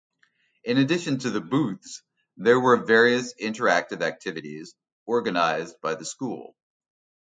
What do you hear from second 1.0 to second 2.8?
to the booths, there were